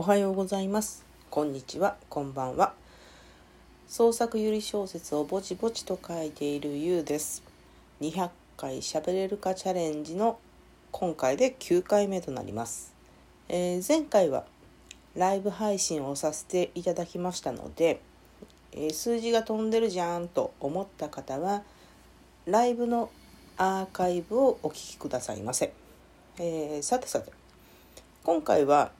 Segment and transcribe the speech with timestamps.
[0.00, 1.04] おはようございます。
[1.28, 1.94] こんにちは。
[2.08, 2.72] こんばんは。
[3.86, 7.42] 創作ゆり小説をぼちぼちと書いているゆうです。
[8.00, 10.38] 200回喋れるかチャレンジの
[10.90, 12.94] 今回で9回目となります、
[13.50, 14.46] えー、前回は
[15.14, 18.00] ライブ配信をさせていただきましたので、
[18.72, 21.62] えー、数字が飛んでるじゃんと思った方は
[22.46, 23.10] ライブの
[23.58, 25.74] アーカイブをお聴きくださいませ、
[26.38, 27.30] えー、さてさて
[28.24, 28.92] 今回は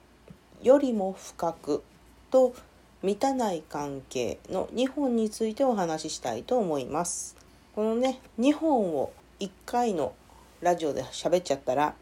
[0.61, 1.83] よりも深く」
[2.31, 2.53] と
[3.01, 7.35] 「満たない関係」の2本についてお話ししたいと思います。
[7.75, 10.13] このね2本を1回の
[10.61, 11.95] ラジオで喋っちゃったら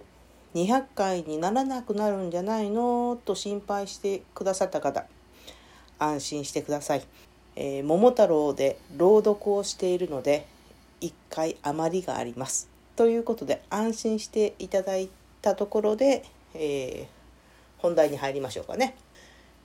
[0.55, 5.05] 200回にならなくなるんじゃないのと心配してくださった方
[5.99, 7.03] 安心してください。
[7.55, 10.45] えー、桃太郎で朗読をしているので
[11.01, 12.69] 1回余りがあります。
[12.95, 15.09] ということで安心していただい
[15.41, 17.18] たところで、えー、
[17.79, 18.95] 本題に入りましょうかね。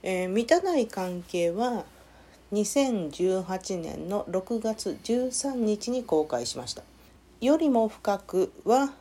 [0.03, 1.85] えー、満たない関係は
[2.53, 6.83] 2018年の6月13日に公開しました。
[7.41, 8.93] よりも深くは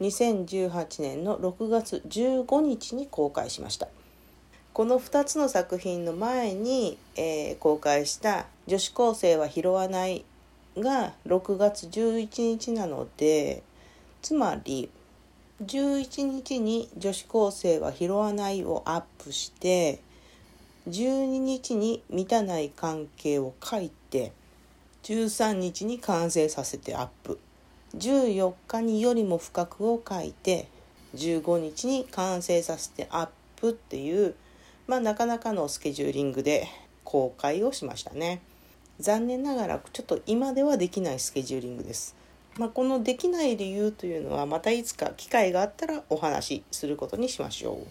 [0.00, 3.88] 2018年の6月15日に公開しました。
[4.72, 10.24] この2つの作品の前に、えー、公開した「女子高生は拾わない」
[10.76, 13.62] が6月11日なので
[14.20, 14.90] つまり
[15.62, 20.00] 11日に女子高生は拾わないをアップして
[20.88, 24.32] 12日に満たない関係を書いて
[25.04, 27.38] 13日に完成させてアップ。
[27.96, 30.66] 14日によりも深くを書いて
[31.14, 34.34] 15日に完成させてアップっていう
[34.88, 36.66] まあなかなかのスケジューリングで
[37.04, 38.42] 公開をしましたね。
[38.98, 42.16] 残念ながらちょっと今ではできないスケジューリングです。
[42.58, 47.86] まあ、このできない理由というのはまたいつか機会があったらお話しすることにしましょう。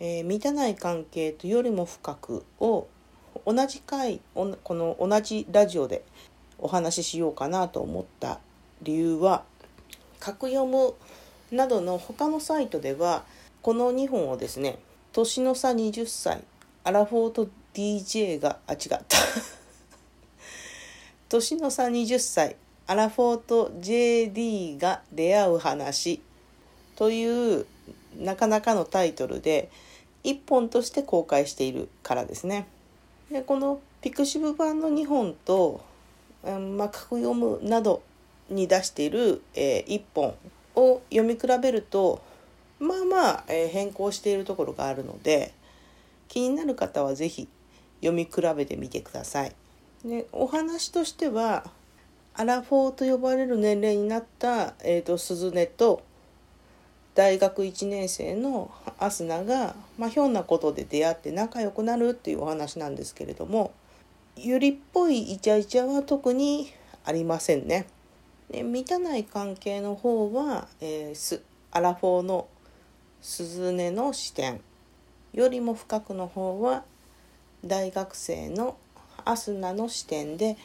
[0.00, 2.88] えー、満たない関係とよりも深くを
[3.46, 6.04] 同じ回この同じラジオで
[6.58, 8.40] お話ししようかなと思った
[8.82, 9.44] 理由は
[10.18, 10.94] 格読む
[11.52, 13.24] などの他のサイトでは
[13.62, 14.78] この2本をですね
[15.12, 16.42] 年の差20歳
[16.82, 19.04] アラフォーと DJ があ違った
[21.28, 22.56] 年の差20歳
[22.86, 26.20] アラフォーと JD が出会う話
[26.96, 27.66] という
[28.18, 29.70] なかなかのタイトルで
[30.24, 32.66] 1本として公開しているからですね。
[33.30, 35.80] でこのピクシブ版の2本と、
[36.44, 38.02] うんまあ、カクヨムなど
[38.50, 40.34] に出している、えー、1本
[40.76, 42.22] を読み比べると
[42.78, 45.54] まあまあ、えー、変更しているところがあるので
[46.28, 47.48] 気になる方は是非
[48.00, 49.52] 読み比べてみてください。
[50.04, 51.64] でお話としては
[52.36, 56.02] アラフォーと呼ばれる年齢になった、えーと、鈴音と
[57.14, 63.72] 大学1年生のアスナが、まあ、ひょんなことで出会って仲良くなるっていうお話なんですけれども
[64.36, 66.72] ゆりっぽいイチャイチャは特に
[67.04, 67.86] ありませんね。
[68.50, 71.40] で満たない関係の方は、えー、す
[71.70, 72.48] アラフォーの
[73.22, 74.60] 鈴音の視点
[75.32, 76.84] よりも深くの方は
[77.64, 78.76] 大学生の
[79.24, 80.56] アスナの視点で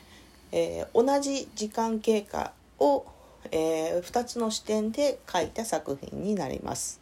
[0.52, 3.06] えー、同じ時間経過を、
[3.52, 7.00] えー、2つの視点で書いた作品になります。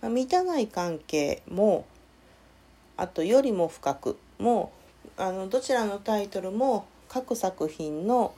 [0.00, 1.84] まあ、満たない関係も
[2.96, 4.72] あとよりも深くも
[5.16, 8.34] あのどちらのタイトルも各作品の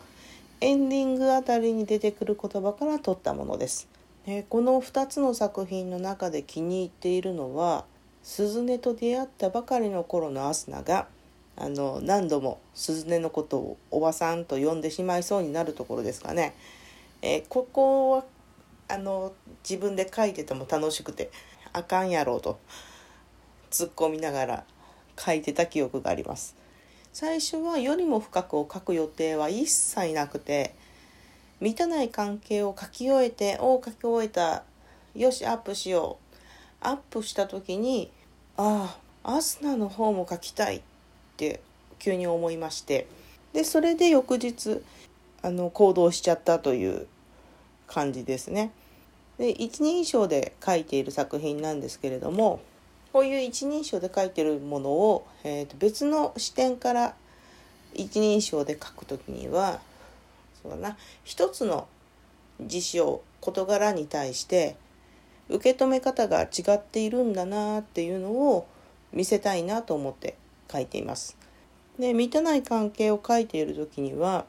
[0.61, 3.89] エンディングあたりに出てくる言葉から取ったものです。
[4.27, 7.85] えこの2つの作品の中で気に入っているのは
[8.23, 11.07] 鈴音と出会ったばかりの頃のアスナが
[11.61, 16.55] あの何度も鈴音のことをおばさんと呼んでしまいそうになるところですかね。
[17.21, 18.25] えー、ここは
[18.87, 19.33] あの
[19.69, 21.31] 自分で書いてても楽しくて
[21.73, 22.61] あかんやろうと
[23.73, 24.65] 突っ込みながら
[25.19, 26.55] 書いてた記憶があります。
[27.13, 30.77] 最初はよりも深くを書く予定は一切なくて
[31.61, 34.63] 満たない関係を書き終えて「お書き終えた
[35.17, 36.37] よしアップしよう」
[36.81, 38.13] アップした時に
[38.57, 40.83] 「ああアスナの方も書きたい」
[41.39, 41.61] って
[42.01, 43.07] 急に思いまして
[43.53, 44.83] でそれで翌日
[45.41, 47.07] あの行動しちゃったという
[47.87, 48.73] 感じですね。
[49.39, 52.61] で一人称で書いている作品なんですけれども
[53.13, 57.15] こういう一人称で書いてるものを、えー、と別の視点から
[57.95, 59.81] 一人称で書くときには
[60.61, 61.87] そうだな一つの
[62.61, 64.75] 事象事柄に対して
[65.49, 68.67] 受け止め方が違っているんだなっていうのを
[69.13, 70.37] 見せたいなと思って
[70.71, 71.37] 書いています。
[71.99, 74.47] で満たない関係を書いている時には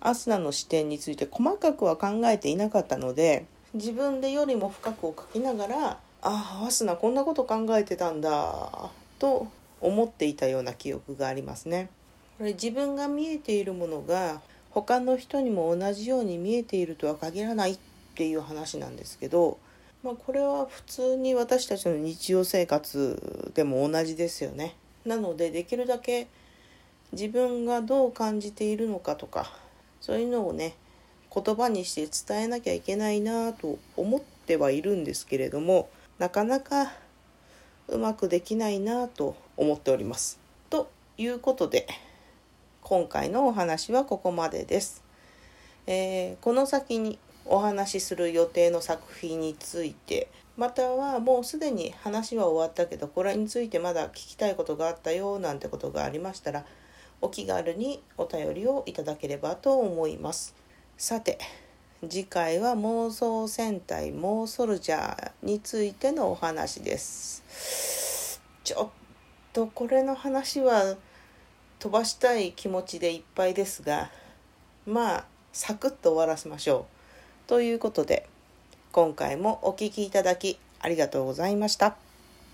[0.00, 5.90] アスナの視点について細かくは考えていなかったので自分でよりも深くを書きながら
[6.22, 9.48] 「ああアスナこんなこと考えてたんだ」と
[9.80, 11.90] 思っていたような記憶がありますね。
[12.38, 14.40] これ自分が見えているものが
[14.70, 17.78] 他の人にも同じように見えているとは限らないっ
[18.14, 19.58] ていう話なんですけど、
[20.02, 24.74] まあ、これは普通に私たちの日常生活でも同じですよね。
[25.06, 26.26] なのでできるだけ
[27.12, 29.50] 自分がどう感じているのかとか
[30.00, 30.74] そういうのをね
[31.34, 35.88] 言葉にして伝えなきゃいけないなと思ってはいるんですけれども
[36.18, 36.92] なかなか
[37.88, 40.40] うまくできないなと思っております。
[40.70, 41.86] ということで
[42.82, 45.04] 今回のお話はここまでです。
[45.86, 47.18] えー、この先に
[47.48, 50.28] お話しする予定の作品について。
[50.56, 56.64] またはもうすでに話は終わったけどこれについてまだ聞きたいことがあったよなんてことがありましたら
[57.20, 60.54] お気軽にお便りをいただければと思います。
[60.96, 61.38] さて
[62.08, 68.40] 次回は妄想戦隊妄ソルジャーについてのお話です。
[68.64, 68.88] ちょっ
[69.52, 70.96] とこれの話は
[71.78, 74.10] 飛ばしたい気持ちでいっぱいですが
[74.86, 76.95] まあサクッと終わらせましょう。
[77.46, 78.28] ということで
[78.92, 82.05] 今回もお聴きいただきありがとうございました。